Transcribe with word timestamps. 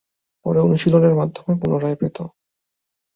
পরে 0.45 0.59
অনুশীলনের 0.61 1.13
মাধ্যমে 1.15 1.53
পুনরায় 1.61 1.97
পেতো। 2.01 2.23